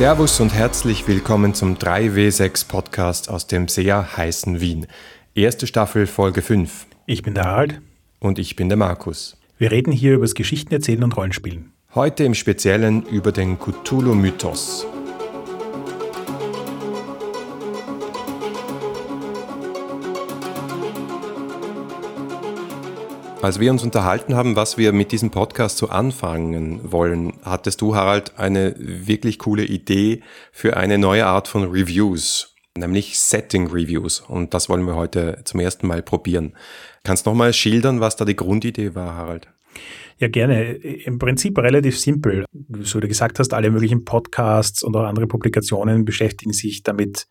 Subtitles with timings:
[0.00, 4.86] Servus und herzlich willkommen zum 3W6 Podcast aus dem sehr heißen Wien.
[5.34, 6.86] Erste Staffel, Folge 5.
[7.04, 7.82] Ich bin der Harald.
[8.18, 9.36] Und ich bin der Markus.
[9.58, 11.74] Wir reden hier über das Geschichtenerzählen und Rollenspielen.
[11.94, 14.86] Heute im Speziellen über den Cthulhu-Mythos.
[23.42, 27.96] Als wir uns unterhalten haben, was wir mit diesem Podcast so anfangen wollen, hattest du,
[27.96, 30.22] Harald, eine wirklich coole Idee
[30.52, 34.20] für eine neue Art von Reviews, nämlich Setting Reviews.
[34.20, 36.52] Und das wollen wir heute zum ersten Mal probieren.
[37.02, 39.48] Kannst du nochmal schildern, was da die Grundidee war, Harald?
[40.18, 40.72] Ja, gerne.
[40.72, 42.44] Im Prinzip relativ simpel.
[42.82, 47.26] So du gesagt hast, alle möglichen Podcasts und auch andere Publikationen beschäftigen sich damit,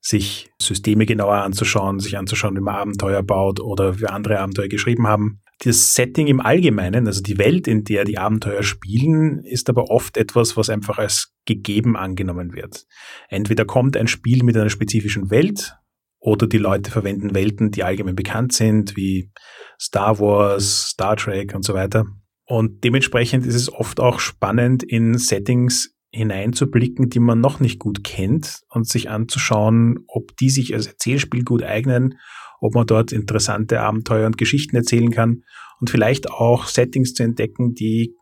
[0.00, 5.06] sich Systeme genauer anzuschauen, sich anzuschauen, wie man Abenteuer baut oder wie andere Abenteuer geschrieben
[5.06, 5.42] haben.
[5.62, 10.16] Das Setting im Allgemeinen, also die Welt, in der die Abenteuer spielen, ist aber oft
[10.16, 12.86] etwas, was einfach als gegeben angenommen wird.
[13.28, 15.76] Entweder kommt ein Spiel mit einer spezifischen Welt
[16.18, 19.30] oder die Leute verwenden Welten, die allgemein bekannt sind, wie
[19.78, 22.06] Star Wars, Star Trek und so weiter.
[22.46, 28.02] Und dementsprechend ist es oft auch spannend, in Settings hineinzublicken, die man noch nicht gut
[28.04, 32.18] kennt und sich anzuschauen, ob die sich als Erzählspiel gut eignen,
[32.60, 35.44] ob man dort interessante Abenteuer und Geschichten erzählen kann
[35.80, 38.14] und vielleicht auch Settings zu entdecken, die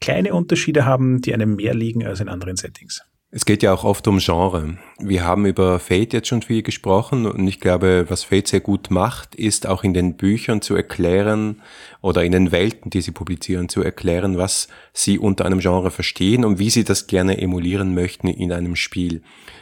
[0.00, 3.02] kleine Unterschiede haben, die einem mehr liegen als in anderen Settings.
[3.36, 4.78] Es geht ja auch oft um Genre.
[4.98, 8.90] Wir haben über Fate jetzt schon viel gesprochen und ich glaube, was Fate sehr gut
[8.90, 11.60] macht, ist auch in den Büchern zu erklären
[12.00, 16.46] oder in den Welten, die sie publizieren, zu erklären, was sie unter einem Genre verstehen
[16.46, 19.20] und wie sie das gerne emulieren möchten in einem Spiel.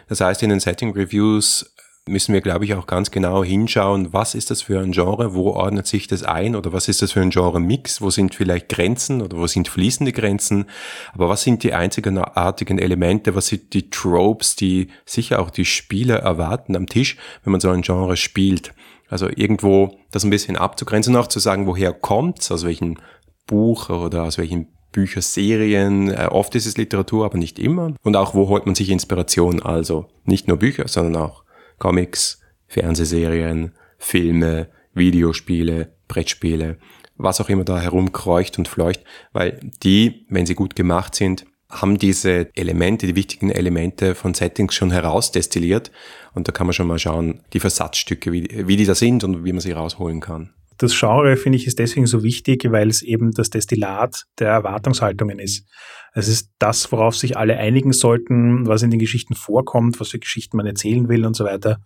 [0.08, 1.73] Das heißt, in den Setting Reviews
[2.06, 5.52] müssen wir, glaube ich, auch ganz genau hinschauen, was ist das für ein Genre, wo
[5.52, 9.22] ordnet sich das ein oder was ist das für ein Genre-Mix, wo sind vielleicht Grenzen
[9.22, 10.66] oder wo sind fließende Grenzen,
[11.14, 16.16] aber was sind die einzigartigen Elemente, was sind die Tropes, die sicher auch die Spieler
[16.16, 18.74] erwarten am Tisch, wenn man so ein Genre spielt.
[19.08, 22.98] Also irgendwo das ein bisschen abzugrenzen und auch zu sagen, woher kommt's, aus welchem
[23.46, 26.10] Buch oder aus welchen Bücherserien.
[26.10, 27.94] Äh, oft ist es Literatur, aber nicht immer.
[28.02, 29.60] Und auch, wo holt man sich Inspiration?
[29.60, 31.43] Also nicht nur Bücher, sondern auch
[31.78, 36.78] Comics, Fernsehserien, Filme, Videospiele, Brettspiele,
[37.16, 39.02] was auch immer da herumkreucht und fleucht,
[39.32, 44.74] weil die, wenn sie gut gemacht sind, haben diese Elemente, die wichtigen Elemente von Settings
[44.74, 45.90] schon herausdestilliert
[46.34, 49.44] und da kann man schon mal schauen, die Versatzstücke, wie, wie die da sind und
[49.44, 50.52] wie man sie rausholen kann.
[50.78, 55.38] Das Genre, finde ich, ist deswegen so wichtig, weil es eben das Destillat der Erwartungshaltungen
[55.38, 55.66] ist.
[56.14, 60.18] Es ist das, worauf sich alle einigen sollten, was in den Geschichten vorkommt, was für
[60.18, 61.80] Geschichten man erzählen will und so weiter.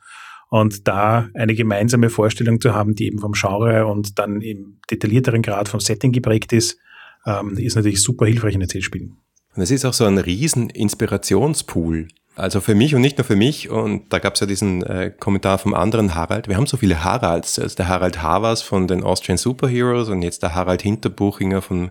[0.51, 5.43] Und da eine gemeinsame Vorstellung zu haben, die eben vom Genre und dann im detaillierteren
[5.43, 6.79] Grad vom Setting geprägt ist,
[7.27, 9.17] ähm, ist natürlich super hilfreich in Erzählspielen.
[9.55, 12.09] Und es ist auch so ein riesen Inspirationspool.
[12.39, 13.69] Also für mich und nicht nur für mich.
[13.69, 16.47] Und da gab es ja diesen äh, Kommentar vom anderen Harald.
[16.47, 17.59] Wir haben so viele Haralds.
[17.59, 21.91] Also der Harald Havas von den Austrian Superheroes und jetzt der Harald Hinterbuchinger vom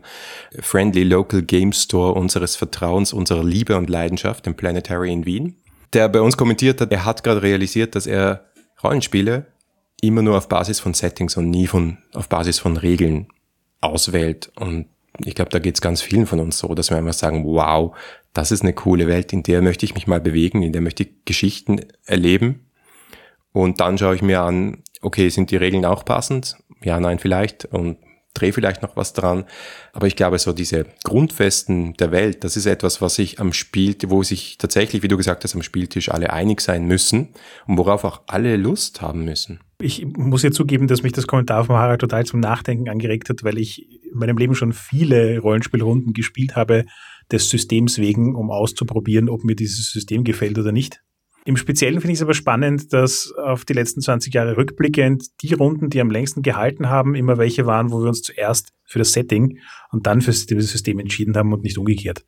[0.60, 5.58] Friendly Local Game Store unseres Vertrauens, unserer Liebe und Leidenschaft, dem Planetary in Wien.
[5.92, 8.46] Der bei uns kommentiert hat, er hat gerade realisiert, dass er
[8.82, 9.48] Rollenspiele
[10.02, 13.28] immer nur auf Basis von Settings und nie von, auf Basis von Regeln
[13.82, 14.50] auswählt.
[14.56, 14.88] Und
[15.26, 17.96] ich glaube, da geht es ganz vielen von uns so, dass wir einfach sagen, wow,
[18.38, 21.02] das ist eine coole Welt, in der möchte ich mich mal bewegen, in der möchte
[21.02, 22.68] ich Geschichten erleben.
[23.52, 26.56] Und dann schaue ich mir an, okay, sind die Regeln auch passend?
[26.84, 27.66] Ja, nein, vielleicht.
[27.66, 27.98] Und
[28.36, 29.46] drehe vielleicht noch was dran.
[29.92, 33.96] Aber ich glaube, so diese Grundfesten der Welt, das ist etwas, was sich am Spiel,
[34.06, 37.30] wo sich tatsächlich, wie du gesagt hast, am Spieltisch alle einig sein müssen
[37.66, 39.62] und worauf auch alle Lust haben müssen.
[39.82, 43.44] Ich muss ja zugeben, dass mich das Kommentar von Harald total zum Nachdenken angeregt hat,
[43.44, 46.86] weil ich in meinem Leben schon viele Rollenspielrunden gespielt habe,
[47.32, 51.02] des Systems wegen, um auszuprobieren, ob mir dieses System gefällt oder nicht.
[51.48, 55.54] Im Speziellen finde ich es aber spannend, dass auf die letzten 20 Jahre rückblickend die
[55.54, 59.14] Runden, die am längsten gehalten haben, immer welche waren, wo wir uns zuerst für das
[59.14, 59.60] Setting
[59.94, 62.26] und dann für das System entschieden haben und nicht umgekehrt.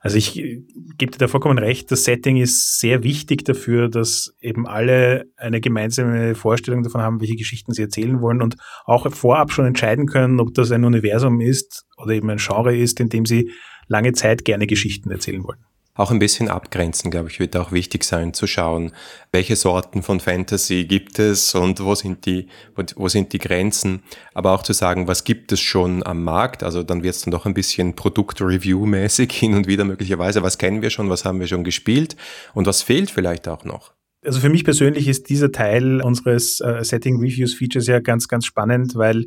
[0.00, 4.68] Also ich gebe dir da vollkommen recht, das Setting ist sehr wichtig dafür, dass eben
[4.68, 8.54] alle eine gemeinsame Vorstellung davon haben, welche Geschichten sie erzählen wollen und
[8.84, 13.00] auch vorab schon entscheiden können, ob das ein Universum ist oder eben ein Genre ist,
[13.00, 13.50] in dem sie
[13.90, 15.58] lange Zeit gerne Geschichten erzählen wollen.
[15.94, 18.92] Auch ein bisschen abgrenzen, glaube ich, wird auch wichtig sein, zu schauen,
[19.32, 22.46] welche Sorten von Fantasy gibt es und wo sind die,
[22.94, 24.02] wo, sind die Grenzen.
[24.32, 26.62] Aber auch zu sagen, was gibt es schon am Markt?
[26.62, 30.42] Also dann wird es dann doch ein bisschen Produkt-Review-mäßig hin und wieder möglicherweise.
[30.42, 31.10] Was kennen wir schon?
[31.10, 32.16] Was haben wir schon gespielt?
[32.54, 33.92] Und was fehlt vielleicht auch noch?
[34.24, 38.46] Also für mich persönlich ist dieser Teil unseres äh, Setting Reviews Features ja ganz, ganz
[38.46, 39.26] spannend, weil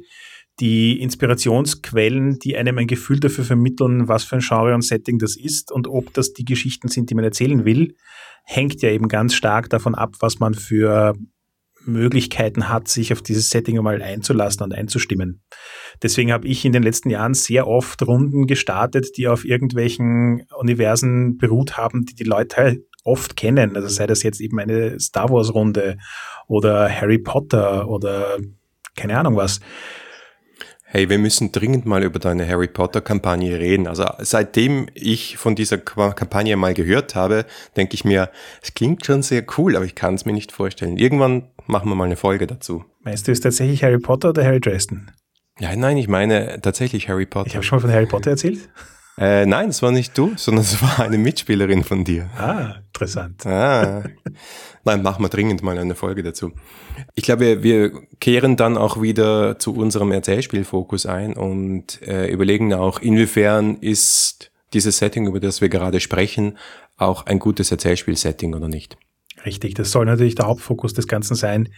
[0.59, 5.35] die Inspirationsquellen, die einem ein Gefühl dafür vermitteln, was für ein Genre und Setting das
[5.35, 7.95] ist und ob das die Geschichten sind, die man erzählen will,
[8.45, 11.15] hängt ja eben ganz stark davon ab, was man für
[11.85, 15.41] Möglichkeiten hat, sich auf dieses Setting einmal einzulassen und einzustimmen.
[16.01, 21.37] Deswegen habe ich in den letzten Jahren sehr oft Runden gestartet, die auf irgendwelchen Universen
[21.37, 23.75] beruht haben, die die Leute halt oft kennen.
[23.75, 25.97] Also sei das jetzt eben eine Star Wars Runde
[26.47, 28.37] oder Harry Potter oder
[28.95, 29.59] keine Ahnung was.
[30.95, 33.87] Hey, wir müssen dringend mal über deine Harry Potter Kampagne reden.
[33.87, 38.29] Also seitdem ich von dieser Kampagne mal gehört habe, denke ich mir,
[38.61, 40.97] es klingt schon sehr cool, aber ich kann es mir nicht vorstellen.
[40.97, 42.85] Irgendwann machen wir mal eine Folge dazu.
[43.01, 45.11] Meinst du, ist tatsächlich Harry Potter oder Harry Dresden?
[45.59, 47.47] Ja, nein, ich meine tatsächlich Harry Potter.
[47.47, 48.59] Ich habe schon mal von Harry Potter erzählt.
[49.17, 52.29] Äh, nein, es war nicht du, sondern es war eine Mitspielerin von dir.
[52.37, 53.45] Ah, interessant.
[53.45, 54.03] Ah.
[54.85, 56.51] Nein, machen wir dringend mal eine Folge dazu.
[57.15, 62.99] Ich glaube, wir kehren dann auch wieder zu unserem Erzählspielfokus ein und äh, überlegen auch,
[62.99, 66.57] inwiefern ist dieses Setting, über das wir gerade sprechen,
[66.97, 68.97] auch ein gutes Erzählspiel-Setting oder nicht.
[69.45, 71.69] Richtig, das soll natürlich der Hauptfokus des Ganzen sein.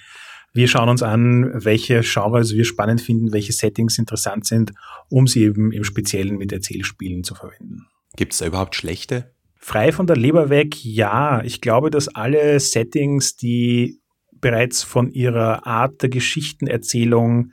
[0.55, 4.71] Wir schauen uns an, welche Genres wir spannend finden, welche Settings interessant sind,
[5.09, 7.87] um sie eben im Speziellen mit Erzählspielen zu verwenden.
[8.15, 9.33] Gibt es da überhaupt schlechte?
[9.57, 11.43] Frei von der Leber weg, ja.
[11.43, 13.99] Ich glaube, dass alle Settings, die
[14.31, 17.51] bereits von ihrer Art der Geschichtenerzählung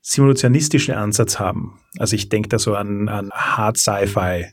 [0.00, 1.80] simulationistischen Ansatz haben.
[1.98, 4.46] Also ich denke da so an, an Hard Sci-Fi,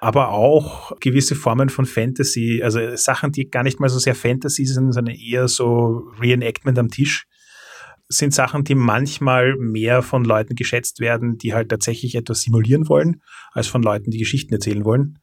[0.00, 4.64] aber auch gewisse Formen von Fantasy, also Sachen, die gar nicht mal so sehr Fantasy
[4.64, 7.26] sind, sondern eher so Reenactment am Tisch,
[8.08, 13.22] sind Sachen, die manchmal mehr von Leuten geschätzt werden, die halt tatsächlich etwas simulieren wollen,
[13.52, 15.18] als von Leuten, die Geschichten erzählen wollen.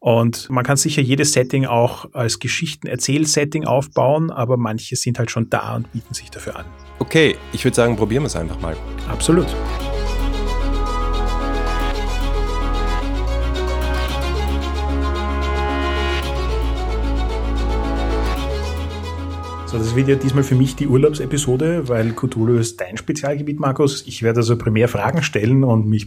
[0.00, 5.50] Und man kann sicher jedes Setting auch als Geschichtenerzähl-Setting aufbauen, aber manche sind halt schon
[5.50, 6.66] da und bieten sich dafür an.
[7.00, 8.76] Okay, ich würde sagen, probieren wir es einfach mal.
[9.08, 9.48] Absolut.
[19.68, 24.02] So, das wird ja diesmal für mich die Urlaubsepisode, weil Cthulhu ist dein Spezialgebiet, Markus.
[24.06, 26.06] Ich werde also primär Fragen stellen und mich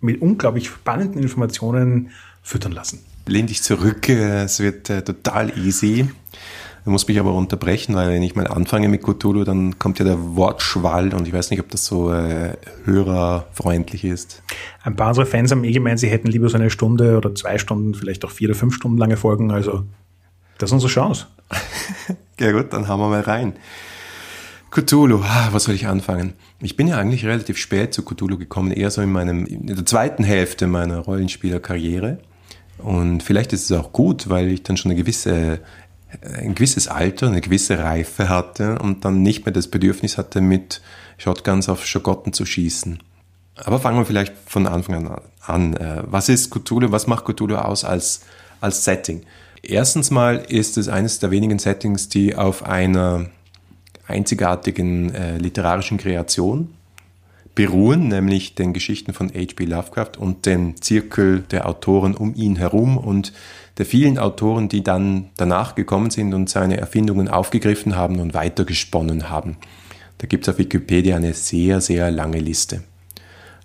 [0.00, 2.08] mit unglaublich spannenden Informationen
[2.42, 3.00] füttern lassen.
[3.26, 6.08] Lehn dich zurück, es wird äh, total easy.
[6.86, 10.06] Du musst mich aber unterbrechen, weil wenn ich mal anfange mit Cthulhu, dann kommt ja
[10.06, 12.54] der Wortschwall und ich weiß nicht, ob das so äh,
[12.86, 14.42] hörerfreundlich ist.
[14.84, 17.58] Ein paar unserer Fans haben eh gemeint, sie hätten lieber so eine Stunde oder zwei
[17.58, 19.50] Stunden, vielleicht auch vier oder fünf Stunden lange Folgen.
[19.50, 19.84] Also
[20.56, 21.26] das ist unsere Chance.
[22.42, 23.54] ja gut, dann hauen wir mal rein.
[24.70, 26.32] Cthulhu, ah, was soll ich anfangen?
[26.60, 29.84] Ich bin ja eigentlich relativ spät zu Cthulhu gekommen, eher so in meinem, in der
[29.84, 32.18] zweiten Hälfte meiner Rollenspielerkarriere.
[32.78, 35.60] Und vielleicht ist es auch gut, weil ich dann schon eine gewisse,
[36.22, 40.80] ein gewisses Alter, eine gewisse Reife hatte und dann nicht mehr das Bedürfnis hatte, mit
[41.18, 42.98] Shotguns auf Schogotten zu schießen.
[43.56, 45.74] Aber fangen wir vielleicht von Anfang an an.
[45.74, 46.92] Äh, was ist Cthulhu?
[46.92, 48.22] Was macht Cthulhu aus als,
[48.60, 49.24] als Setting?
[49.62, 53.26] Erstens mal ist es eines der wenigen Settings, die auf einer
[54.06, 56.74] einzigartigen äh, literarischen Kreation
[57.54, 59.64] beruhen, nämlich den Geschichten von H.P.
[59.64, 63.32] Lovecraft und dem Zirkel der Autoren um ihn herum und
[63.78, 69.28] der vielen Autoren, die dann danach gekommen sind und seine Erfindungen aufgegriffen haben und weitergesponnen
[69.28, 69.58] haben.
[70.18, 72.82] Da gibt es auf Wikipedia eine sehr, sehr lange Liste.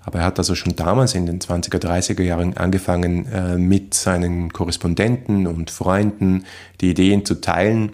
[0.08, 4.54] Aber er hat also schon damals in den 20er, 30er Jahren angefangen, äh, mit seinen
[4.54, 6.46] Korrespondenten und Freunden
[6.80, 7.92] die Ideen zu teilen.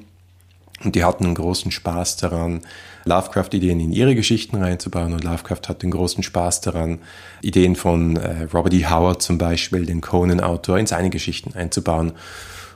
[0.83, 2.61] Und die hatten einen großen Spaß daran,
[3.05, 5.13] Lovecraft-Ideen in ihre Geschichten reinzubauen.
[5.13, 6.99] Und Lovecraft hat den großen Spaß daran,
[7.41, 8.85] Ideen von äh, Robert E.
[8.85, 12.11] Howard zum Beispiel, den Conan-Autor, in seine Geschichten einzubauen.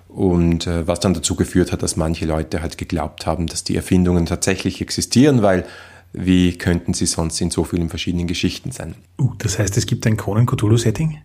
[0.07, 3.75] Und äh, was dann dazu geführt hat, dass manche Leute halt geglaubt haben, dass die
[3.75, 5.63] Erfindungen tatsächlich existieren, weil
[6.17, 8.95] wie könnten sie sonst in so vielen verschiedenen Geschichten sein?
[9.19, 11.19] Uh, das heißt, es gibt ein Conan-Cthulhu-Setting?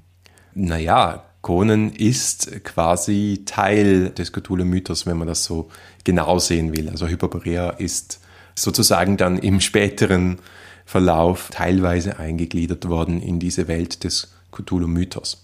[0.54, 5.70] Naja, Conan ist quasi Teil des Cthulhu-Mythos, wenn man das so
[6.04, 6.88] genau sehen will.
[6.88, 8.20] Also Hyperborea ist
[8.54, 10.38] sozusagen dann im späteren
[10.84, 15.41] Verlauf teilweise eingegliedert worden in diese Welt des Cthulhu-Mythos.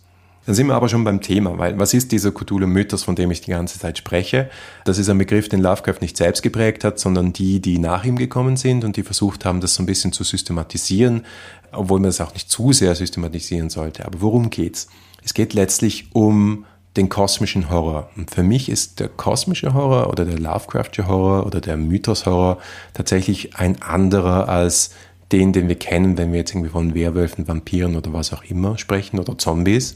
[0.49, 3.43] Dann sind wir aber schon beim Thema, weil was ist dieser Cthulhu-Mythos, von dem ich
[3.43, 4.49] die ganze Zeit spreche?
[4.87, 8.17] Das ist ein Begriff, den Lovecraft nicht selbst geprägt hat, sondern die, die nach ihm
[8.17, 11.27] gekommen sind und die versucht haben, das so ein bisschen zu systematisieren,
[11.71, 14.07] obwohl man das auch nicht zu sehr systematisieren sollte.
[14.07, 14.89] Aber worum geht's?
[15.23, 16.65] Es geht letztlich um
[16.97, 18.09] den kosmischen Horror.
[18.17, 22.57] Und für mich ist der kosmische Horror oder der Lovecraftsche Horror oder der Mythos-Horror
[22.95, 24.93] tatsächlich ein anderer als
[25.31, 28.79] den, den wir kennen, wenn wir jetzt irgendwie von Werwölfen, Vampiren oder was auch immer
[28.79, 29.95] sprechen oder Zombies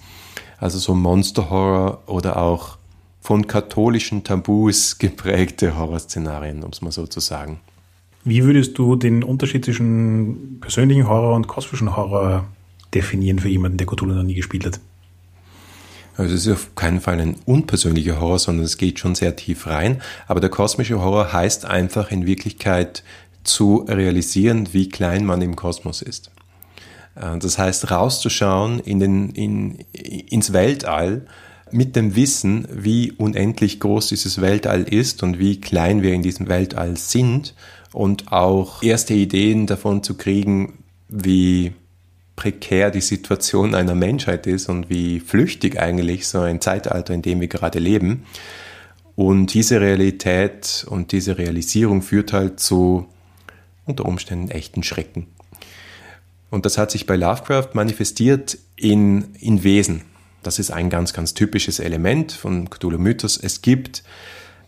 [0.62, 2.78] also so Monster-Horror oder auch
[3.20, 7.60] von katholischen Tabus geprägte Horrorszenarien, um es mal so zu sagen.
[8.24, 12.44] Wie würdest du den Unterschied zwischen persönlichen Horror und kosmischen Horror
[12.94, 14.80] definieren für jemanden, der Cthulhu noch nie gespielt hat?
[16.16, 19.66] Also es ist auf keinen Fall ein unpersönlicher Horror, sondern es geht schon sehr tief
[19.66, 20.00] rein.
[20.28, 23.02] Aber der kosmische Horror heißt einfach in Wirklichkeit
[23.42, 26.30] zu realisieren, wie klein man im Kosmos ist.
[27.14, 31.26] Äh, das heißt, rauszuschauen in den, in, ins Weltall
[31.70, 36.48] mit dem Wissen, wie unendlich groß dieses Weltall ist und wie klein wir in diesem
[36.48, 37.54] Weltall sind
[37.92, 41.72] und auch erste Ideen davon zu kriegen, wie
[42.36, 47.40] prekär die Situation einer Menschheit ist und wie flüchtig eigentlich so ein Zeitalter, in dem
[47.40, 48.24] wir gerade leben.
[49.14, 53.06] Und diese Realität und diese Realisierung führt halt zu
[53.84, 55.26] unter Umständen echten Schrecken.
[56.52, 60.02] Und das hat sich bei Lovecraft manifestiert in, in Wesen.
[60.42, 63.38] Das ist ein ganz, ganz typisches Element von Cthulhu-Mythos.
[63.38, 64.02] Es gibt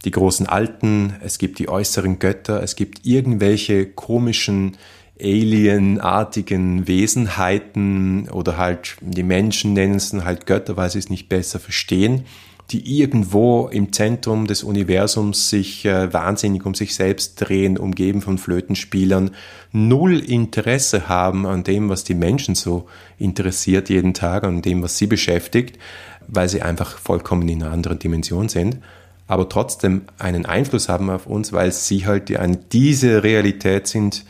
[0.06, 4.78] die großen Alten, es gibt die äußeren Götter, es gibt irgendwelche komischen
[5.20, 11.60] alienartigen Wesenheiten oder halt die Menschen nennen es halt Götter, weil sie es nicht besser
[11.60, 12.24] verstehen,
[12.70, 18.38] die irgendwo im Zentrum des Universums sich äh, wahnsinnig um sich selbst drehen, umgeben von
[18.38, 19.32] Flötenspielern,
[19.72, 24.96] null Interesse haben an dem, was die Menschen so interessiert jeden Tag, an dem, was
[24.96, 25.78] sie beschäftigt,
[26.26, 28.78] weil sie einfach vollkommen in einer anderen Dimension sind
[29.26, 32.38] aber trotzdem einen Einfluss haben auf uns, weil sie halt die,
[32.72, 34.24] diese Realität sind,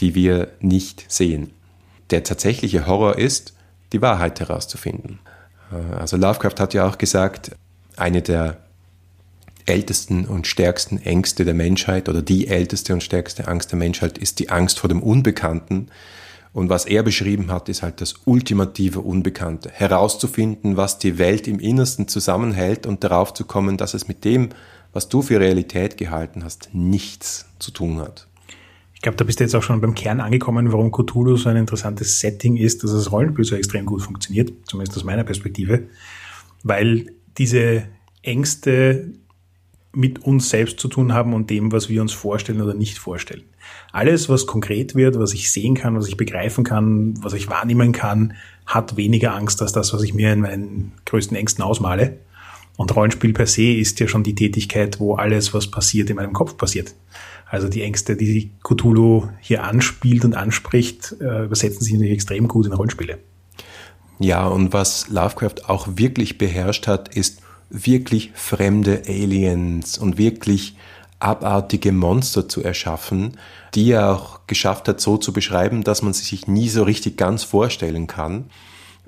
[0.00, 1.52] die wir nicht sehen.
[2.10, 3.54] Der tatsächliche Horror ist,
[3.92, 5.18] die Wahrheit herauszufinden.
[5.72, 7.52] Äh, also Lovecraft hat ja auch gesagt,
[8.00, 8.58] eine der
[9.66, 14.38] ältesten und stärksten Ängste der Menschheit oder die älteste und stärkste Angst der Menschheit ist
[14.38, 15.88] die Angst vor dem Unbekannten.
[16.54, 19.70] Und was er beschrieben hat, ist halt das ultimative Unbekannte.
[19.70, 24.48] Herauszufinden, was die Welt im Innersten zusammenhält und darauf zu kommen, dass es mit dem,
[24.92, 28.26] was du für Realität gehalten hast, nichts zu tun hat.
[28.94, 31.56] Ich glaube, da bist du jetzt auch schon beim Kern angekommen, warum Cthulhu so ein
[31.56, 35.84] interessantes Setting ist, dass das Rollenspiel so extrem gut funktioniert, zumindest aus meiner Perspektive,
[36.64, 37.06] weil
[37.38, 37.84] diese
[38.22, 39.12] Ängste
[39.92, 43.44] mit uns selbst zu tun haben und dem, was wir uns vorstellen oder nicht vorstellen.
[43.92, 47.92] Alles, was konkret wird, was ich sehen kann, was ich begreifen kann, was ich wahrnehmen
[47.92, 48.34] kann,
[48.66, 52.18] hat weniger Angst als das, was ich mir in meinen größten Ängsten ausmale.
[52.76, 56.32] Und Rollenspiel per se ist ja schon die Tätigkeit, wo alles, was passiert, in meinem
[56.32, 56.94] Kopf passiert.
[57.46, 62.66] Also die Ängste, die Cthulhu hier anspielt und anspricht, äh, übersetzen sich natürlich extrem gut
[62.66, 63.18] in Rollenspiele.
[64.18, 70.76] Ja, und was Lovecraft auch wirklich beherrscht hat, ist wirklich fremde Aliens und wirklich
[71.20, 73.36] abartige Monster zu erschaffen,
[73.74, 77.16] die er auch geschafft hat, so zu beschreiben, dass man sie sich nie so richtig
[77.16, 78.50] ganz vorstellen kann.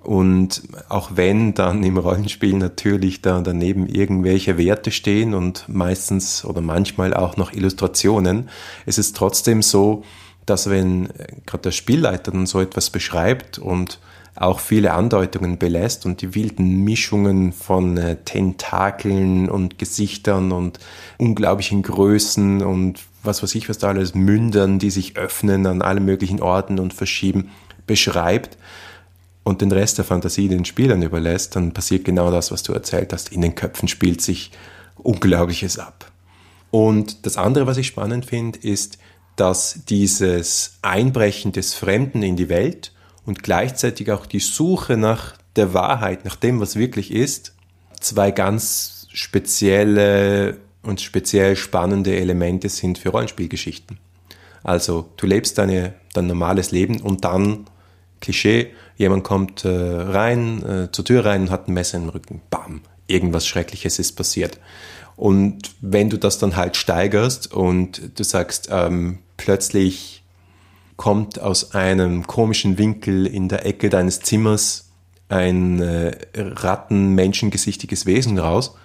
[0.03, 6.63] Und auch wenn dann im Rollenspiel natürlich da daneben irgendwelche Werte stehen und meistens oder
[6.63, 8.49] manchmal auch noch Illustrationen,
[8.87, 10.03] ist es trotzdem so,
[10.47, 11.11] dass wenn
[11.47, 13.99] gerade der Spielleiter dann so etwas beschreibt und
[14.41, 20.81] auch viele Andeutungen belässt und die wilden Mischungen von äh, Tentakeln und Gesichtern und
[21.19, 26.05] unglaublichen Größen und was weiß ich, was da alles Mündern, die sich öffnen an allen
[26.05, 27.51] möglichen Orten und verschieben,
[27.87, 28.57] beschreibt,
[29.43, 33.13] und den Rest der Fantasie den Spielern überlässt, dann passiert genau das, was du erzählt
[33.13, 33.33] hast.
[33.33, 34.53] In den Köpfen spielt sich
[34.97, 36.13] Unglaubliches ab.
[36.71, 38.99] Und das andere, was ich spannend finde, ist,
[39.37, 42.93] dass dieses Einbrechen des Fremden in die Welt
[43.25, 47.55] und gleichzeitig auch die Suche nach der Wahrheit, nach dem, was wirklich ist,
[48.01, 53.99] zwei ganz spezielle und speziell spannende Elemente sind für Rollenspielgeschichten.
[54.63, 57.67] Also du lebst deine, dein normales Leben und dann
[58.21, 62.43] Klischee, jemand kommt äh, rein, äh, zur Tür rein und hat ein Messer im Rücken.
[62.51, 64.59] Bam, irgendwas Schreckliches ist passiert.
[65.17, 70.20] Und wenn du das dann halt steigerst und du sagst, ähm, plötzlich
[71.01, 74.91] kommt aus einem komischen Winkel in der Ecke deines Zimmers
[75.31, 78.77] ein äh, rattenmenschengesichtiges Wesen raus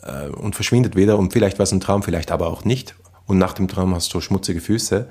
[0.00, 2.94] äh, und verschwindet wieder und vielleicht war es ein Traum, vielleicht aber auch nicht.
[3.26, 5.10] Und nach dem Traum hast du schmutzige Füße,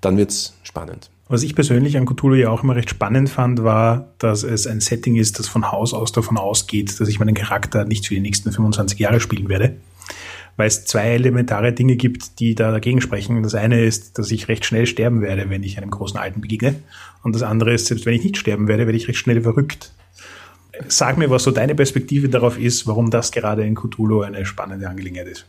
[0.00, 1.10] dann wird's spannend.
[1.28, 4.80] Was ich persönlich an Cthulhu ja auch immer recht spannend fand, war, dass es ein
[4.80, 8.20] Setting ist, das von Haus aus davon ausgeht, dass ich meinen Charakter nicht für die
[8.20, 9.76] nächsten 25 Jahre spielen werde.
[10.56, 13.42] Weil es zwei elementare Dinge gibt, die da dagegen sprechen.
[13.42, 16.74] Das eine ist, dass ich recht schnell sterben werde, wenn ich einem großen Alten begegne.
[17.22, 19.92] Und das andere ist, selbst wenn ich nicht sterben werde, werde ich recht schnell verrückt.
[20.88, 24.88] Sag mir, was so deine Perspektive darauf ist, warum das gerade in Cthulhu eine spannende
[24.88, 25.46] Angelegenheit ist.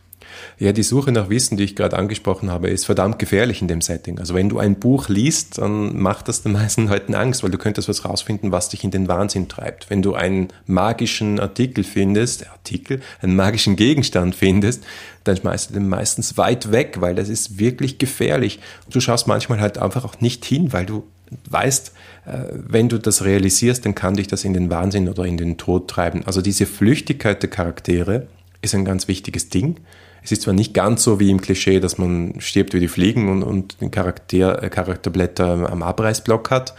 [0.59, 3.81] Ja, die Suche nach Wissen, die ich gerade angesprochen habe, ist verdammt gefährlich in dem
[3.81, 4.19] Setting.
[4.19, 7.57] Also wenn du ein Buch liest, dann macht das den meisten Leuten Angst, weil du
[7.57, 9.89] könntest was rausfinden, was dich in den Wahnsinn treibt.
[9.89, 14.83] Wenn du einen magischen Artikel findest, Artikel, einen magischen Gegenstand findest,
[15.23, 18.59] dann schmeißt du den meistens weit weg, weil das ist wirklich gefährlich.
[18.89, 21.03] Du schaust manchmal halt einfach auch nicht hin, weil du
[21.49, 21.93] weißt,
[22.25, 25.57] äh, wenn du das realisierst, dann kann dich das in den Wahnsinn oder in den
[25.57, 26.23] Tod treiben.
[26.25, 28.27] Also diese Flüchtigkeit der Charaktere
[28.61, 29.77] ist ein ganz wichtiges Ding.
[30.23, 33.29] Es ist zwar nicht ganz so wie im Klischee, dass man stirbt wie die Fliegen
[33.29, 36.73] und, und den Charakter, äh, Charakterblätter am Abreißblock hat,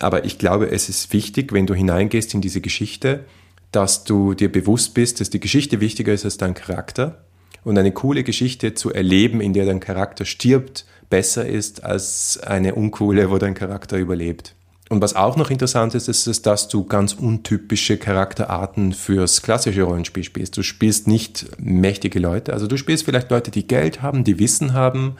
[0.00, 3.24] aber ich glaube, es ist wichtig, wenn du hineingehst in diese Geschichte,
[3.72, 7.24] dass du dir bewusst bist, dass die Geschichte wichtiger ist als dein Charakter
[7.64, 12.74] und eine coole Geschichte zu erleben, in der dein Charakter stirbt, besser ist als eine
[12.74, 14.54] uncoole, wo dein Charakter überlebt.
[14.88, 20.24] Und was auch noch interessant ist, ist, dass du ganz untypische Charakterarten fürs klassische Rollenspiel
[20.24, 20.56] spielst.
[20.56, 24.72] Du spielst nicht mächtige Leute, also du spielst vielleicht Leute, die Geld haben, die Wissen
[24.72, 25.16] haben,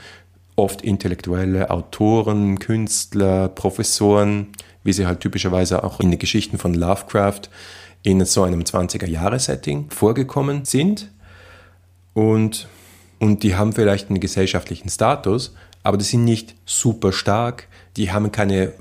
[0.57, 4.49] oft intellektuelle Autoren, Künstler, Professoren,
[4.85, 7.43] wie sie halt typischerweise auch in den Geschichten von Lovecraft
[8.03, 11.11] in so einem 20er-Jahre-Setting vorgekommen sind.
[12.15, 12.69] Und,
[13.19, 18.33] und die haben vielleicht einen gesellschaftlichen Status, aber die sind nicht super stark, die haben
[18.33, 18.73] keine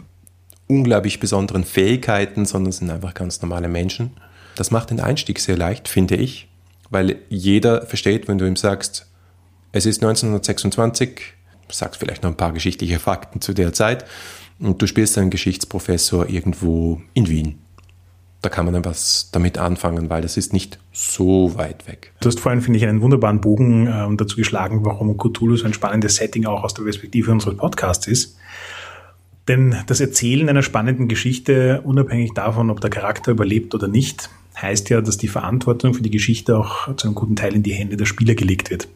[0.67, 4.11] unglaublich besonderen Fähigkeiten, sondern sind einfach ganz normale Menschen.
[4.55, 6.47] Das macht den Einstieg sehr leicht, finde ich,
[6.89, 9.07] weil jeder versteht, wenn du ihm sagst,
[9.71, 11.21] es ist 1926,
[11.69, 14.05] sagst vielleicht noch ein paar geschichtliche Fakten zu der Zeit
[14.59, 17.59] und du spielst einen Geschichtsprofessor irgendwo in Wien.
[18.41, 22.13] Da kann man dann was damit anfangen, weil das ist nicht so weit weg.
[22.21, 25.73] Du hast vorhin, finde ich, einen wunderbaren Bogen äh, dazu geschlagen, warum Cthulhu so ein
[25.73, 28.37] spannendes Setting auch aus der Perspektive unseres Podcasts ist.
[29.47, 34.29] Denn das Erzählen einer spannenden Geschichte, unabhängig davon, ob der Charakter überlebt oder nicht,
[34.61, 37.73] heißt ja, dass die Verantwortung für die Geschichte auch zu einem guten Teil in die
[37.73, 38.87] Hände der Spieler gelegt wird.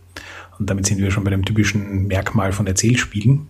[0.60, 3.48] Und damit sind wir schon bei dem typischen Merkmal von Erzählspielen.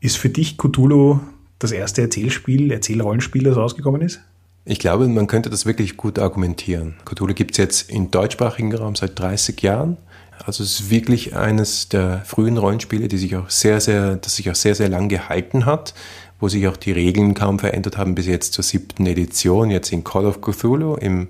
[0.00, 1.20] Ist für dich Cthulhu
[1.58, 4.20] das erste Erzählspiel, Erzählrollenspiel, das rausgekommen ist?
[4.64, 6.96] Ich glaube, man könnte das wirklich gut argumentieren.
[7.04, 9.96] Cthulhu gibt es jetzt im deutschsprachigen Raum seit 30 Jahren.
[10.44, 14.50] Also es ist wirklich eines der frühen Rollenspiele, die sich auch sehr, sehr, das sich
[14.50, 15.94] auch sehr, sehr lang gehalten hat,
[16.38, 20.04] wo sich auch die Regeln kaum verändert haben bis jetzt zur siebten Edition, jetzt in
[20.04, 21.28] Call of Cthulhu, im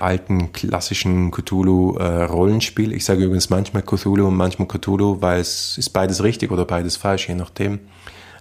[0.00, 2.92] alten klassischen Cthulhu-Rollenspiel.
[2.92, 6.64] Äh, ich sage übrigens manchmal Cthulhu und manchmal Cthulhu, weil es ist beides richtig oder
[6.64, 7.80] beides falsch, je nachdem.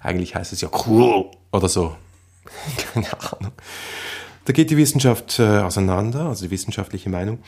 [0.01, 1.95] Eigentlich heißt es ja Cthulhu oder so.
[2.93, 3.53] Keine Ahnung.
[4.45, 7.39] Da geht die Wissenschaft äh, auseinander, also die wissenschaftliche Meinung.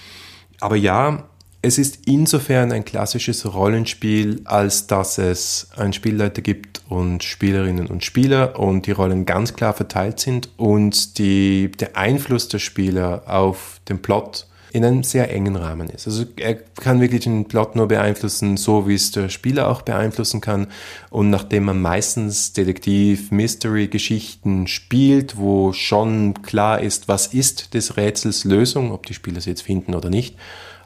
[0.60, 1.26] Aber ja,
[1.68, 8.06] es ist insofern ein klassisches Rollenspiel, als dass es einen Spielleiter gibt und Spielerinnen und
[8.06, 13.82] Spieler und die Rollen ganz klar verteilt sind und die, der Einfluss der Spieler auf
[13.90, 16.08] den Plot in einem sehr engen Rahmen ist.
[16.08, 20.40] Also er kann wirklich den Plot nur beeinflussen, so wie es der Spieler auch beeinflussen
[20.40, 20.68] kann.
[21.10, 28.92] Und nachdem man meistens Detektiv-Mystery-Geschichten spielt, wo schon klar ist, was ist des Rätsels Lösung,
[28.92, 30.36] ob die Spieler es jetzt finden oder nicht,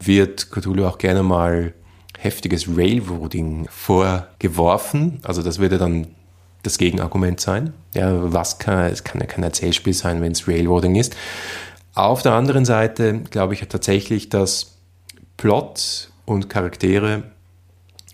[0.07, 1.73] wird Cthulhu auch gerne mal
[2.17, 5.19] heftiges Railroading vorgeworfen.
[5.23, 6.07] Also das würde dann
[6.63, 7.73] das Gegenargument sein.
[7.95, 11.15] Ja, was kann, es kann ja kein Erzählspiel sein, wenn es Railroading ist.
[11.95, 14.77] Auf der anderen Seite glaube ich tatsächlich, dass
[15.37, 17.23] Plot und Charaktere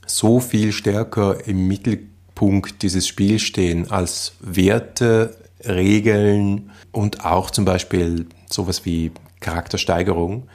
[0.05, 8.27] so viel stärker im Mittelpunkt dieses Spiels stehen als Werte, Regeln und auch zum Beispiel
[8.49, 10.47] sowas wie Charaktersteigerung,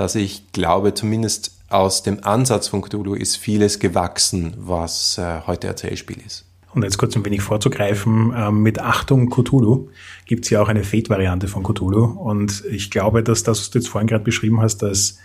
[0.00, 5.66] dass ich glaube, zumindest aus dem Ansatz von Cthulhu ist vieles gewachsen, was äh, heute
[5.66, 6.46] Erzählspiel ist.
[6.72, 9.88] Und jetzt kurz ein wenig vorzugreifen, ähm, mit Achtung Cthulhu
[10.24, 12.04] gibt es ja auch eine Fate-Variante von Cthulhu.
[12.04, 15.18] Und ich glaube, dass das, was du jetzt vorhin gerade beschrieben hast, das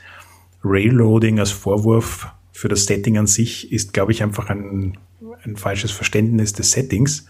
[0.61, 4.97] Railroading als Vorwurf für das Setting an sich, ist, glaube ich, einfach ein,
[5.45, 7.27] ein falsches Verständnis des Settings.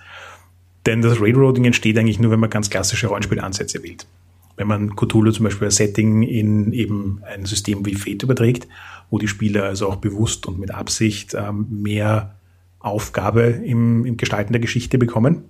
[0.88, 4.08] Denn das Railroading entsteht eigentlich nur, wenn man ganz klassische Rollenspielansätze wählt
[4.58, 8.68] wenn man Cthulhu zum Beispiel als Setting in eben ein System wie Fate überträgt,
[9.10, 12.36] wo die Spieler also auch bewusst und mit Absicht ähm, mehr
[12.80, 15.46] Aufgabe im, im Gestalten der Geschichte bekommen,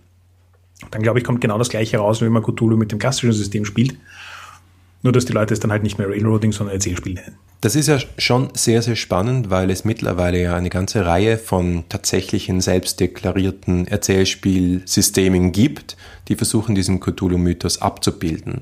[0.91, 3.65] dann glaube ich, kommt genau das gleiche raus, wenn man Cthulhu mit dem klassischen System
[3.65, 3.95] spielt.
[5.05, 7.35] Nur, dass die Leute es dann halt nicht mehr Railroading, sondern Erzählspiel nennen.
[7.61, 11.83] Das ist ja schon sehr, sehr spannend, weil es mittlerweile ja eine ganze Reihe von
[11.89, 15.95] tatsächlichen selbstdeklarierten Erzählspielsystemen gibt,
[16.27, 18.61] die versuchen, diesen Cthulhu-Mythos abzubilden.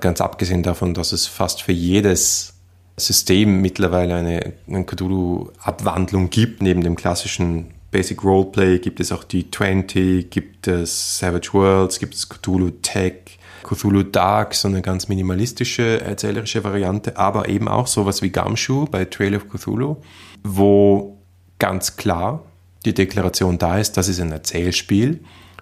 [0.00, 2.54] Ganz abgesehen davon, dass es fast für jedes
[2.96, 9.48] System mittlerweile eine, eine Cthulhu-Abwandlung gibt, neben dem klassischen Basic Roleplay gibt es auch die
[9.48, 16.00] 20, gibt es Savage Worlds, gibt es Cthulhu Tech, Cthulhu Dark, so eine ganz minimalistische
[16.00, 19.96] erzählerische Variante, aber eben auch sowas wie Gumshoe bei Trail of Cthulhu,
[20.44, 21.18] wo
[21.58, 22.44] ganz klar
[22.84, 25.20] die Deklaration da ist, das ist ein Erzählspiel,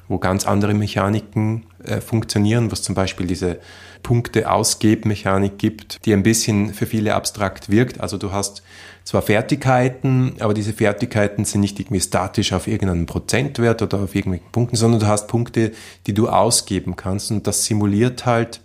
[0.08, 3.60] wo ganz andere Mechaniken äh, funktionieren, was zum Beispiel diese
[4.02, 8.00] Punkte-Ausgeb-Mechanik gibt, die ein bisschen für viele abstrakt wirkt.
[8.00, 8.62] Also du hast
[9.04, 14.50] zwar Fertigkeiten, aber diese Fertigkeiten sind nicht irgendwie statisch auf irgendeinem Prozentwert oder auf irgendwelchen
[14.52, 15.72] Punkten, sondern du hast Punkte,
[16.06, 18.60] die du ausgeben kannst und das simuliert halt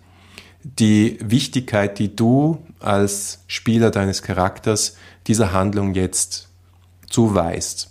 [0.62, 4.96] die Wichtigkeit, die du als Spieler deines Charakters
[5.26, 6.48] dieser Handlung jetzt
[7.08, 7.90] zuweist.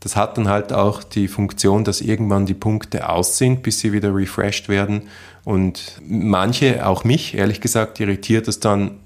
[0.00, 3.92] Das hat dann halt auch die Funktion, dass irgendwann die Punkte aus sind, bis sie
[3.92, 5.08] wieder refreshed werden.
[5.44, 9.00] Und manche, auch mich, ehrlich gesagt, irritiert es dann,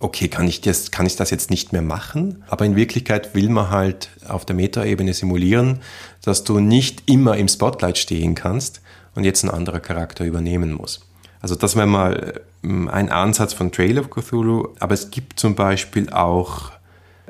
[0.00, 2.44] okay, kann ich das, kann ich das jetzt nicht mehr machen?
[2.48, 5.80] Aber in Wirklichkeit will man halt auf der Metaebene simulieren,
[6.22, 8.80] dass du nicht immer im Spotlight stehen kannst
[9.14, 11.00] und jetzt ein anderer Charakter übernehmen muss.
[11.40, 15.54] Also das wäre mal ähm, ein Ansatz von Trail of Cthulhu, aber es gibt zum
[15.54, 16.72] Beispiel auch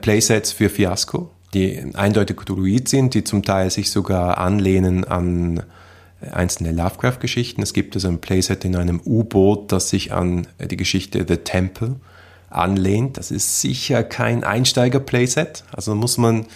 [0.01, 5.63] Playsets für Fiasco, die eindeutig Cthulhuid sind, die zum Teil sich sogar anlehnen an
[6.21, 7.63] einzelne Lovecraft-Geschichten.
[7.63, 11.97] Es gibt also ein Playset in einem U-Boot, das sich an die Geschichte The Temple
[12.51, 13.17] anlehnt.
[13.17, 15.65] Das ist sicher kein Einsteiger-Playset.
[15.73, 16.47] Also muss man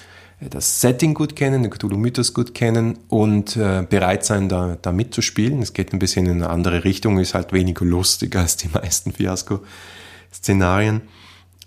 [0.50, 5.62] das Setting gut kennen, den Cthulhu-Mythos gut kennen und äh, bereit sein, da, da mitzuspielen.
[5.62, 9.12] Es geht ein bisschen in eine andere Richtung, ist halt weniger lustig als die meisten
[9.12, 11.02] Fiasko-Szenarien.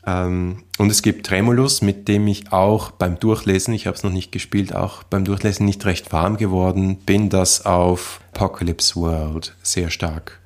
[0.06, 4.12] Ähm, und es gibt Tremulus, mit dem ich auch beim Durchlesen, ich habe es noch
[4.12, 9.90] nicht gespielt, auch beim Durchlesen nicht recht warm geworden bin, das auf Apocalypse World sehr
[9.90, 10.40] stark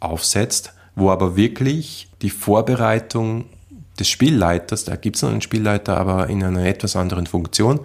[0.00, 3.44] aufsetzt wo aber wirklich die Vorbereitung
[3.98, 7.80] des Spielleiters, da gibt es noch einen Spielleiter, aber in einer etwas anderen Funktion,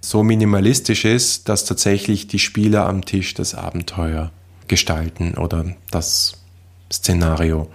[0.00, 4.30] so minimalistisch ist, dass tatsächlich die Spieler am Tisch das Abenteuer
[4.68, 6.34] gestalten oder das
[6.92, 7.68] Szenario.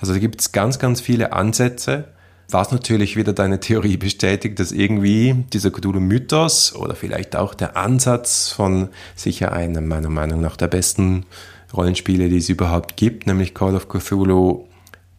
[0.00, 2.04] Also da gibt es ganz, ganz viele Ansätze,
[2.50, 8.48] was natürlich wieder deine Theorie bestätigt, dass irgendwie dieser Cthulhu-Mythos oder vielleicht auch der Ansatz
[8.48, 11.26] von sicher einem meiner Meinung nach der besten
[11.74, 14.64] Rollenspiele, die es überhaupt gibt, nämlich Call of Cthulhu,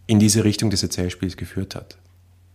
[0.08, 1.98] in diese Richtung des Erzählspiels geführt hat.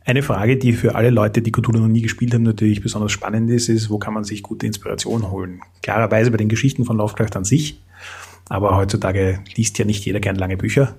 [0.04, 3.50] Eine Frage, die für alle Leute, die Cthulhu noch nie gespielt haben, natürlich besonders spannend
[3.50, 5.60] ist, ist, wo kann man sich gute Inspiration holen?
[5.82, 7.80] Klarerweise bei den Geschichten von Lovecraft an sich,
[8.48, 10.96] aber heutzutage liest ja nicht jeder gern lange Bücher.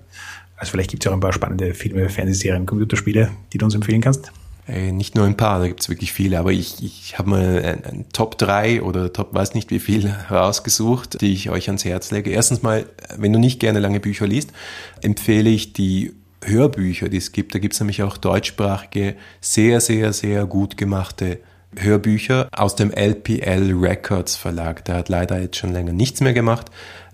[0.58, 4.02] Also vielleicht gibt es auch ein paar spannende Filme, Fernsehserien, Computerspiele, die du uns empfehlen
[4.02, 4.32] kannst.
[4.68, 7.62] Äh, nicht nur ein paar, da gibt es wirklich viele, aber ich, ich habe mal
[7.64, 11.86] ein, ein, Top 3 oder Top weiß nicht wie viel rausgesucht, die ich euch ans
[11.86, 12.32] Herz lege.
[12.32, 14.52] Erstens mal, wenn du nicht gerne lange Bücher liest,
[15.02, 17.54] empfehle ich die Hörbücher, die es gibt.
[17.54, 21.40] Da gibt es nämlich auch deutschsprachige, sehr, sehr, sehr gut gemachte
[21.78, 24.86] Hörbücher aus dem LPL Records Verlag.
[24.86, 26.68] Der hat leider jetzt schon länger nichts mehr gemacht,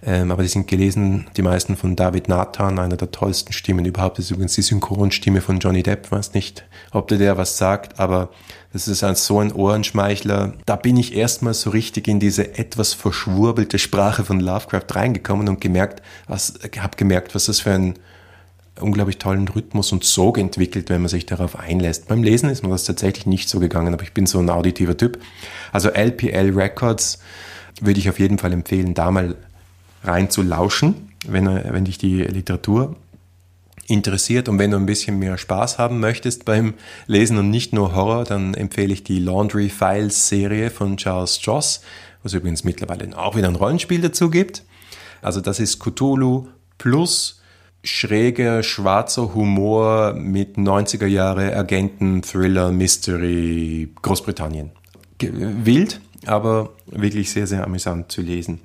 [0.03, 4.17] ähm, aber die sind gelesen, die meisten von David Nathan, einer der tollsten Stimmen überhaupt.
[4.17, 6.11] Das ist übrigens die Synchronstimme von Johnny Depp.
[6.11, 8.29] Weiß nicht, ob der der was sagt, aber
[8.73, 10.53] das ist ein, so ein Ohrenschmeichler.
[10.65, 15.61] Da bin ich erstmal so richtig in diese etwas verschwurbelte Sprache von Lovecraft reingekommen und
[15.61, 17.95] gemerkt, was, habe gemerkt, was das für ein
[18.79, 22.07] unglaublich tollen Rhythmus und Sog entwickelt, wenn man sich darauf einlässt.
[22.07, 24.95] Beim Lesen ist mir das tatsächlich nicht so gegangen, aber ich bin so ein auditiver
[24.95, 25.19] Typ.
[25.71, 27.19] Also LPL Records
[27.81, 29.35] würde ich auf jeden Fall empfehlen, da mal
[30.03, 32.95] rein zu lauschen, wenn, wenn dich die Literatur
[33.87, 36.75] interessiert und wenn du ein bisschen mehr Spaß haben möchtest beim
[37.07, 41.81] Lesen und nicht nur Horror, dann empfehle ich die Laundry Files Serie von Charles Stross,
[42.23, 44.63] was übrigens mittlerweile auch wieder ein Rollenspiel dazu gibt.
[45.21, 47.40] Also das ist Cthulhu plus
[47.83, 54.71] schräger, schwarzer Humor mit 90er Jahre Agenten, Thriller, Mystery, Großbritannien.
[55.19, 58.61] Wild, aber wirklich sehr, sehr amüsant zu lesen.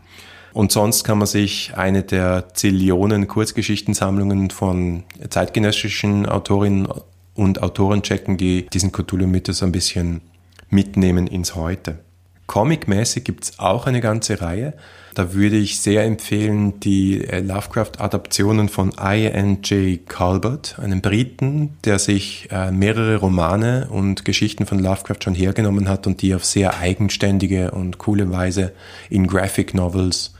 [0.52, 6.88] Und sonst kann man sich eine der Zillionen Kurzgeschichtensammlungen von zeitgenössischen Autorinnen
[7.34, 10.22] und Autoren checken, die diesen Cthulhu-Mythos ein bisschen
[10.70, 12.05] mitnehmen ins Heute.
[12.46, 14.74] Comic-mäßig gibt es auch eine ganze Reihe.
[15.14, 20.06] Da würde ich sehr empfehlen die äh, Lovecraft-Adaptionen von I.N.J.
[20.06, 26.06] Calvert, einem Briten, der sich äh, mehrere Romane und Geschichten von Lovecraft schon hergenommen hat
[26.06, 28.72] und die auf sehr eigenständige und coole Weise
[29.08, 30.34] in Graphic Novels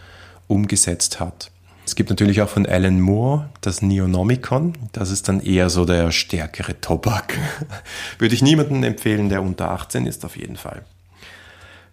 [0.47, 1.51] umgesetzt hat.
[1.87, 4.75] Es gibt natürlich auch von Alan Moore das Neonomicon.
[4.93, 7.39] Das ist dann eher so der stärkere Tobak.
[8.19, 10.85] Würde ich niemandem empfehlen, der unter 18 ist, auf jeden Fall.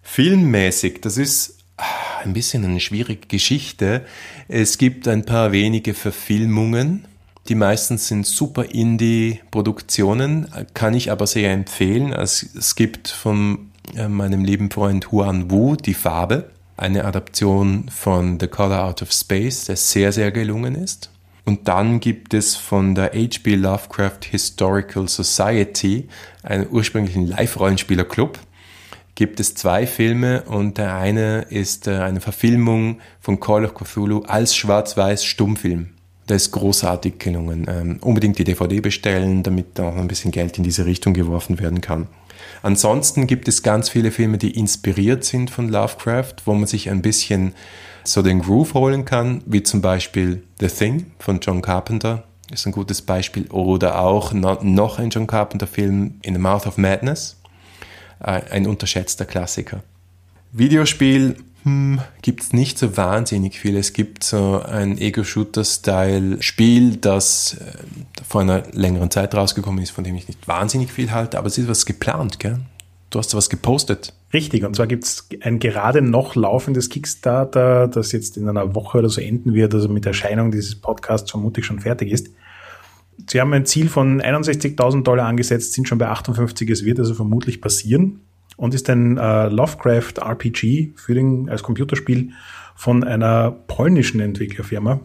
[0.04, 1.84] Filmmäßig, das ist ah,
[2.22, 4.04] ein bisschen eine schwierige Geschichte.
[4.46, 7.06] Es gibt ein paar wenige Verfilmungen.
[7.48, 12.12] Die meisten sind super Indie-Produktionen, kann ich aber sehr empfehlen.
[12.12, 18.46] Es, gibt von äh, meinem lieben Freund Huan Wu die Farbe eine Adaption von The
[18.46, 21.10] Color Out of Space, der sehr, sehr gelungen ist.
[21.44, 23.54] Und dann gibt es von der H.P.
[23.56, 26.08] Lovecraft Historical Society,
[26.42, 28.38] einen ursprünglichen Live-Rollenspieler-Club,
[29.14, 34.22] gibt es zwei Filme und der eine ist äh, eine Verfilmung von Call of Cthulhu
[34.22, 35.90] als schwarz-weiß Stummfilm.
[36.26, 37.66] Das ist großartig gelungen.
[37.68, 41.80] Ähm, unbedingt die DVD bestellen, damit auch ein bisschen Geld in diese Richtung geworfen werden
[41.80, 42.08] kann.
[42.62, 47.02] Ansonsten gibt es ganz viele Filme, die inspiriert sind von Lovecraft, wo man sich ein
[47.02, 47.54] bisschen
[48.04, 52.72] so den Groove holen kann, wie zum Beispiel The Thing von John Carpenter ist ein
[52.72, 57.36] gutes Beispiel oder auch noch ein John Carpenter Film In the Mouth of Madness,
[58.24, 59.82] ein unterschätzter Klassiker.
[60.52, 63.76] Videospiel hm, gibt es nicht so wahnsinnig viel.
[63.76, 67.72] Es gibt so ein Ego-Shooter-Style-Spiel, das äh,
[68.26, 71.58] vor einer längeren Zeit rausgekommen ist, von dem ich nicht wahnsinnig viel halte, aber es
[71.58, 72.60] ist was geplant, gell?
[73.10, 74.12] Du hast was gepostet.
[74.32, 78.98] Richtig, und zwar gibt es ein gerade noch laufendes Kickstarter, das jetzt in einer Woche
[78.98, 82.28] oder so enden wird, also mit Erscheinung dieses Podcasts vermutlich schon fertig ist.
[83.28, 87.14] Sie haben ein Ziel von 61.000 Dollar angesetzt, sind schon bei 58, es wird also
[87.14, 88.20] vermutlich passieren
[88.56, 92.30] und ist ein äh, Lovecraft RPG für den, als Computerspiel
[92.74, 95.00] von einer polnischen Entwicklerfirma,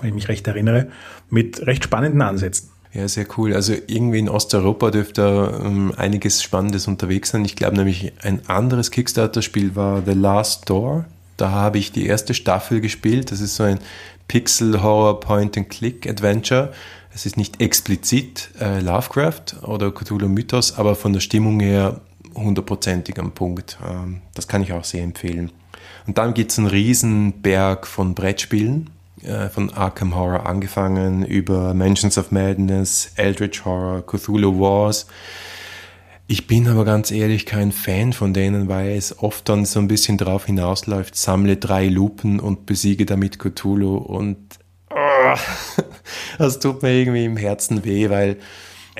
[0.00, 0.88] wenn ich mich recht erinnere,
[1.30, 2.70] mit recht spannenden Ansätzen.
[2.94, 3.54] Ja, sehr cool.
[3.54, 7.44] Also irgendwie in Osteuropa dürfte ähm, einiges Spannendes unterwegs sein.
[7.44, 11.06] Ich glaube nämlich, ein anderes Kickstarter-Spiel war The Last Door.
[11.36, 13.32] Da habe ich die erste Staffel gespielt.
[13.32, 13.80] Das ist so ein
[14.28, 16.72] Pixel-Horror Point-and-Click-Adventure.
[17.14, 22.00] Es ist nicht explizit äh, Lovecraft oder Cthulhu Mythos, aber von der Stimmung her
[22.34, 23.78] hundertprozentig am Punkt.
[23.88, 25.52] Ähm, das kann ich auch sehr empfehlen.
[26.08, 28.90] Und dann gibt es einen riesen Berg von Brettspielen
[29.22, 35.06] äh, von Arkham Horror angefangen über Mansions of Madness, Eldritch Horror, Cthulhu Wars.
[36.26, 39.88] Ich bin aber ganz ehrlich kein Fan von denen, weil es oft dann so ein
[39.88, 44.38] bisschen drauf hinausläuft, sammle drei Lupen und besiege damit Cthulhu und
[46.38, 48.38] das tut mir irgendwie im Herzen weh, weil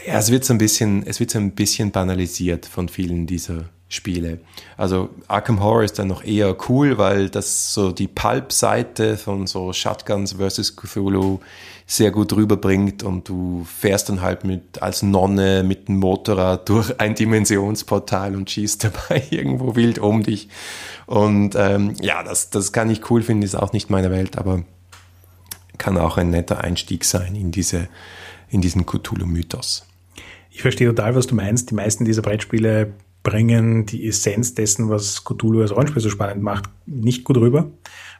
[0.07, 3.67] ja, es wird so ein bisschen, es wird so ein bisschen banalisiert von vielen dieser
[3.89, 4.41] Spiele.
[4.77, 9.73] Also Arkham Horror ist dann noch eher cool, weil das so die Pulp-Seite von so
[9.73, 10.75] Shotguns vs.
[10.77, 11.41] Cthulhu
[11.87, 16.99] sehr gut rüberbringt und du fährst dann halt mit als Nonne mit dem Motorrad durch
[16.99, 20.49] ein Dimensionsportal und schießt dabei irgendwo wild um dich.
[21.07, 24.65] Und ähm, ja, das, das kann ich cool finden, ist auch nicht meine Welt, aber
[25.79, 27.89] kann auch ein netter Einstieg sein in, diese,
[28.49, 29.87] in diesen Cthulhu-Mythos.
[30.51, 31.71] Ich verstehe total, was du meinst.
[31.71, 32.93] Die meisten dieser Brettspiele
[33.25, 37.71] bringen die Essenz dessen, was Cthulhu als Rollenspiel so spannend macht, nicht gut rüber.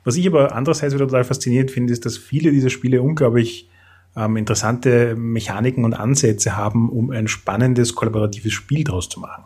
[0.03, 3.69] Was ich aber andererseits wieder total faszinierend finde, ist, dass viele dieser Spiele unglaublich
[4.17, 9.45] ähm, interessante Mechaniken und Ansätze haben, um ein spannendes kollaboratives Spiel daraus zu machen.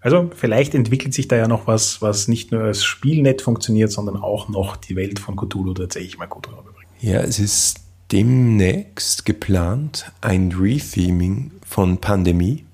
[0.00, 3.90] Also vielleicht entwickelt sich da ja noch was, was nicht nur als Spiel nett funktioniert,
[3.90, 6.77] sondern auch noch die Welt von Cthulhu tatsächlich mal gut rüberbringt.
[7.00, 7.80] Ja, es ist
[8.10, 12.64] demnächst geplant ein Retheming von Pandemie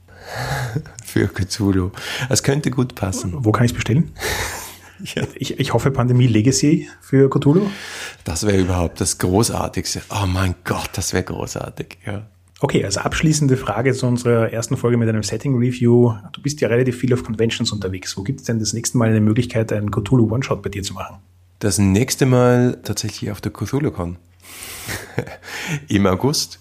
[1.05, 1.91] für Cthulhu.
[2.31, 3.35] Es könnte gut passen.
[3.45, 4.13] Wo kann ich es bestellen?
[5.15, 5.25] ja.
[5.35, 7.67] ich, ich hoffe Pandemie Legacy für Cthulhu.
[8.25, 10.01] Das wäre überhaupt das Großartigste.
[10.09, 12.27] Oh mein Gott, das wäre großartig, ja.
[12.61, 16.15] Okay, also abschließende Frage zu unserer ersten Folge mit einem Setting-Review.
[16.33, 18.17] Du bist ja relativ viel auf Conventions unterwegs.
[18.17, 20.95] Wo gibt es denn das nächste Mal eine Möglichkeit, einen Cthulhu One-Shot bei dir zu
[20.95, 21.17] machen?
[21.59, 24.17] Das nächste Mal tatsächlich auf der Cthulhu-Con.
[25.89, 26.59] Im August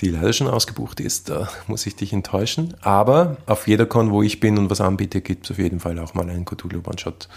[0.00, 1.28] die leider schon ausgebucht ist.
[1.28, 2.74] Da muss ich dich enttäuschen.
[2.80, 5.98] Aber auf jeder Con, wo ich bin und was anbiete, gibt es auf jeden Fall
[5.98, 7.28] auch mal einen Cthulhu One-Shot.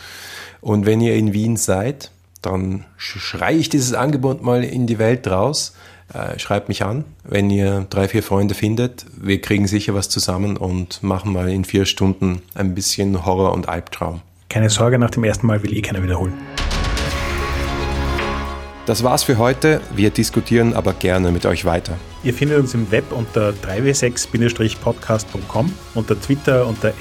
[0.61, 2.11] Und wenn ihr in Wien seid,
[2.41, 5.75] dann schreie ich dieses Angebot mal in die Welt raus.
[6.13, 9.05] Äh, schreibt mich an, wenn ihr drei, vier Freunde findet.
[9.15, 13.69] Wir kriegen sicher was zusammen und machen mal in vier Stunden ein bisschen Horror und
[13.69, 14.21] Albtraum.
[14.49, 16.33] Keine Sorge, nach dem ersten Mal will eh keiner wiederholen.
[18.85, 19.79] Das war's für heute.
[19.95, 21.95] Wir diskutieren aber gerne mit euch weiter.
[22.23, 26.91] Ihr findet uns im Web unter 3w6-podcast.com, unter Twitter unter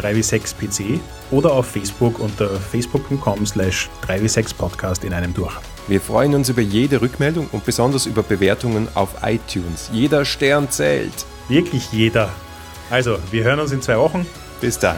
[0.00, 1.00] 3w6pc
[1.32, 5.56] oder auf Facebook unter facebook.com slash 3w6podcast in einem durch.
[5.88, 9.90] Wir freuen uns über jede Rückmeldung und besonders über Bewertungen auf iTunes.
[9.92, 11.26] Jeder Stern zählt.
[11.48, 12.30] Wirklich jeder.
[12.88, 14.24] Also, wir hören uns in zwei Wochen.
[14.60, 14.94] Bis dann.